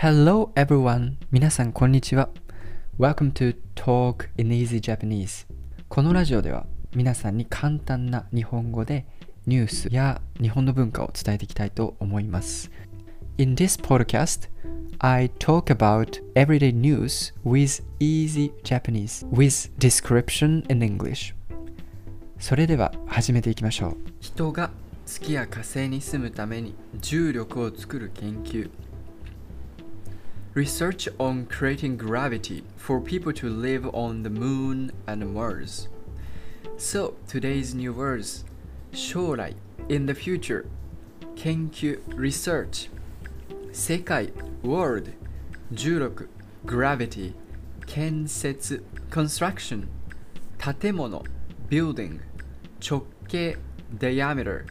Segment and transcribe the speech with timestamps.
[0.00, 1.14] Hello everyone!
[1.32, 2.28] 皆さんこんにちは。
[3.00, 5.44] Welcome to Talk in Easy Japanese.
[5.88, 9.06] このラジオでは皆さんに簡単な日本語で
[9.48, 12.70] ニュースや日本の文化を伝えていきたいと思います。
[13.38, 14.48] In this podcast,
[15.00, 21.34] I talk about everyday news with easy Japanese with description in English.
[22.38, 23.96] それでは始めていきましょう。
[24.20, 24.70] 人が
[25.04, 28.70] 月や火星に住むために重力を作る研究
[30.57, 35.87] Research on creating gravity for people to live on the moon and Mars.
[36.77, 38.43] So, today's new words
[38.91, 39.53] 将来
[39.89, 40.65] in the future
[41.35, 42.87] 研究 research
[43.73, 45.07] 世界 world
[45.71, 46.27] 重力
[46.65, 47.33] gravity
[47.87, 49.87] 建設 construction
[50.59, 51.23] 建物
[51.69, 52.19] building
[52.79, 53.57] 直径
[53.99, 54.65] diameter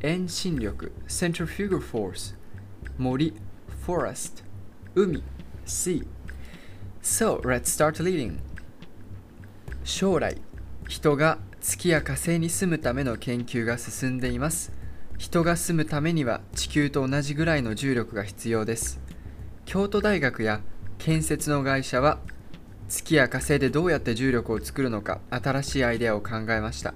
[0.00, 0.68] 遠心力
[1.06, 2.30] centrifugal force
[2.96, 3.32] 森
[3.84, 4.42] forest
[4.95, 5.23] 海
[5.65, 6.05] sea.
[7.01, 8.37] So let's start reading
[9.83, 10.37] 将来
[10.87, 14.71] 人が月や火星に住むための研究が進んでいます。
[15.17, 18.99] 人が住むためには地球と同じぐらいの重力が必要です。
[19.65, 20.61] 京都大学や
[20.99, 22.19] 建設の会社は
[22.87, 26.93] 月や火星でどうやって重力を作るのか新しいアイデアを考えました。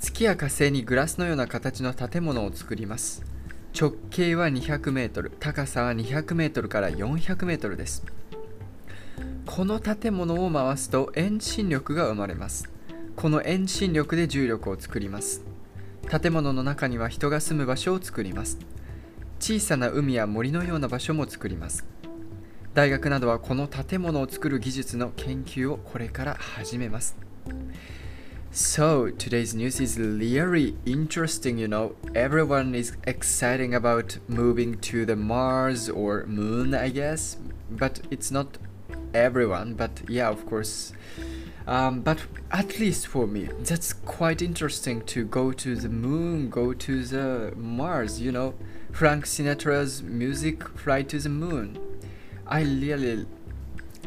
[0.00, 3.29] 月や火星にグラスのような形の建物を作ります。
[3.78, 8.04] 直径は200メートル高さは200メートルから400メートルです。
[9.46, 12.68] この建物を回すと遠心力が生まれます。
[13.16, 15.42] この遠心力で重力を作ります。
[16.08, 18.58] 建物の中には人が住む場所を作ります。
[19.38, 21.86] 小さな海や森のような場所も作ります。
[22.74, 27.16] 大学などはこの建物を作る技術の研究をこれから始めます。
[28.52, 31.94] So today's news is really interesting, you know.
[32.16, 37.36] Everyone is exciting about moving to the Mars or moon, I guess.
[37.70, 38.58] But it's not
[39.14, 40.92] everyone, but yeah, of course.
[41.68, 46.72] Um, but at least for me, that's quite interesting to go to the moon, go
[46.72, 48.54] to the Mars, you know.
[48.90, 51.78] Frank Sinatra's music, Fly to the Moon.
[52.48, 53.26] I really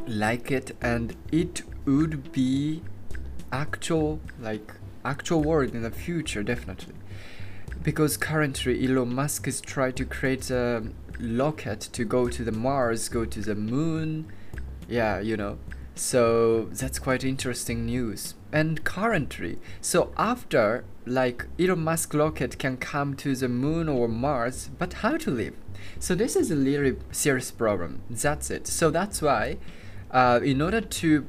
[0.05, 2.81] like it and it would be
[3.53, 4.73] actual like
[5.05, 6.95] actual world in the future definitely
[7.83, 10.83] because currently Elon Musk is trying to create a
[11.19, 14.31] rocket to go to the Mars, go to the moon.
[14.87, 15.57] Yeah, you know.
[15.95, 18.35] So that's quite interesting news.
[18.51, 24.69] And currently, so after like Elon Musk rocket can come to the moon or Mars,
[24.77, 25.55] but how to live?
[25.99, 28.01] So this is a really serious problem.
[28.09, 28.67] That's it.
[28.67, 29.57] So that's why,
[30.11, 31.27] uh, in order to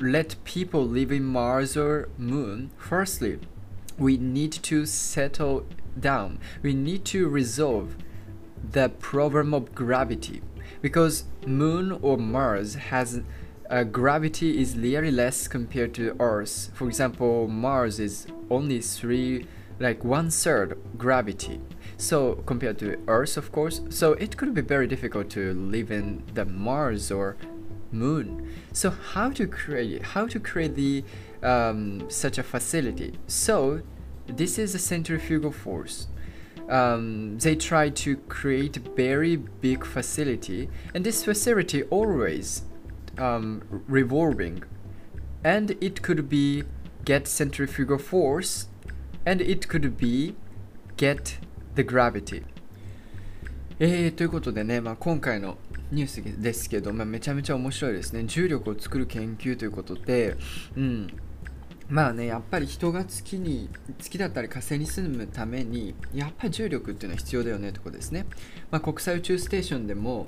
[0.00, 3.38] let people live in Mars or Moon, firstly,
[3.98, 5.66] we need to settle
[5.98, 6.38] down.
[6.62, 7.96] We need to resolve
[8.72, 10.42] the problem of gravity
[10.82, 13.22] because Moon or Mars has
[13.70, 16.70] uh, gravity is really less compared to Earth.
[16.74, 19.46] For example, Mars is only three,
[19.80, 21.60] like one third gravity.
[21.96, 26.22] So compared to Earth, of course, so it could be very difficult to live in
[26.34, 27.36] the Mars or
[27.91, 28.53] moon.
[28.71, 31.03] So how to create how to create the
[31.43, 33.19] um, such a facility?
[33.27, 33.81] So
[34.27, 36.07] this is a centrifugal force.
[36.69, 42.63] Um, they try to create a very big facility, and this facility always
[43.17, 44.63] um, revolving,
[45.43, 46.63] and it could be
[47.03, 48.67] get centrifugal force,
[49.25, 50.35] and it could be
[50.95, 51.37] get
[51.75, 52.43] the gravity.
[53.83, 55.57] えー、ということでね、まあ、今回の
[55.92, 58.24] ニュースですけど、まあ、めちゃめちゃ面白いですね。
[58.24, 60.36] 重力を作る研究ということで、
[60.76, 61.08] うん、
[61.88, 68.26] まあねやっぱり人が月に月だったり火星に住むためにやっぱり重力っていうのは必要だよねってことですね、
[68.70, 70.26] まあ、国際宇宙ステーションでも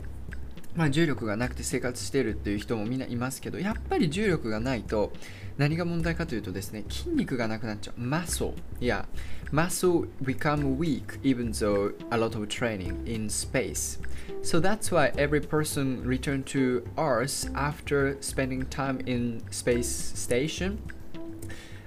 [0.77, 5.13] まあ、重力がなくて生活してるっていう人もみんないますけどやっぱり重力がないと
[5.57, 8.01] 何が問題かというとですね筋肉がなくなっちゃう。
[8.01, 9.05] Muscle yeah
[9.51, 13.99] muscle become weak even though a lot of training in space
[14.42, 20.78] so that's why every person return to earth after spending time in space station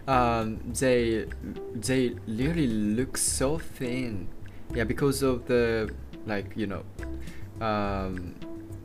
[0.08, 1.26] um, they
[1.74, 4.28] they really look so thin
[4.74, 5.92] yeah because of the
[6.26, 6.82] like you know
[7.60, 8.34] um,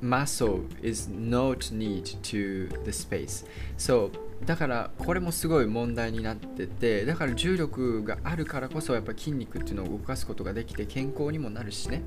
[0.02, 3.46] muscle is not need to the space.
[3.78, 4.12] So
[4.46, 12.02] だからこれもすごい問題になっててだから重力があるからこそやっぱ筋肉っていうのを動かすことができて健康にもなるしね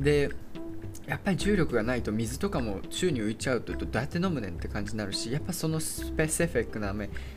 [0.00, 0.30] で
[1.07, 6.93] やっぱり重力がないと水とかも宙に浮いちゃうとどうやって飲むねんって感じになるしやっぱそのスペシフィックな、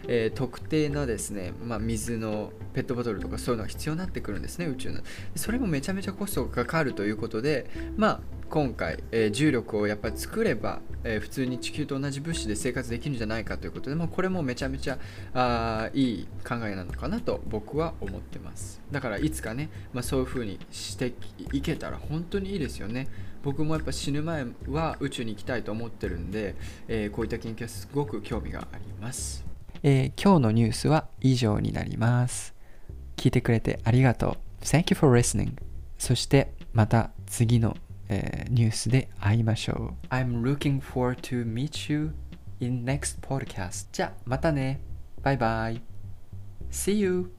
[0.07, 5.01] えー、特定のですね、まあ、水のペットボトルとかそういうのが必要になってくるんですね宇宙の。
[5.35, 14.99] それもめちゃめちゃコストがかかるということでまあ今回、えー、重力をやっぱり作れば、えー、普通に地球と同じ物資で生活できるんじゃないかということで、まあ、これもめちゃめちゃ
[15.35, 18.81] あいい考えなのかなと僕は思ってます。
[18.91, 21.13] だからいつかね、まあ、そういう風にして
[21.53, 23.09] いけたら本当にいいですよね。
[23.43, 26.57] 僕もやっぱ死ぬ前は宇宙に行きたいと思ってるんで、
[26.89, 29.45] えー、こういった研究はすごく興味があります、
[29.83, 32.55] え、今日のニュースは以上になります。
[33.17, 34.65] 聞いてくれてありがとう。
[34.65, 35.53] Thank you for listening
[35.99, 37.77] そしてまた次の、
[38.09, 42.13] えー、ニュースで会いましょう I'm looking forward to meet you
[42.61, 44.81] in next podcast じゃあまたね
[45.23, 45.83] バイバイ
[46.71, 47.36] See you